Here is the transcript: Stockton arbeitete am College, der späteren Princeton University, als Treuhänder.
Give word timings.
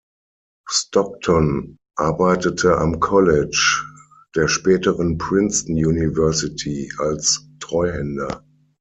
Stockton 0.67 1.77
arbeitete 1.95 2.75
am 2.79 2.99
College, 2.99 3.85
der 4.35 4.47
späteren 4.47 5.19
Princeton 5.19 5.75
University, 5.75 6.91
als 6.97 7.45
Treuhänder. 7.59 8.43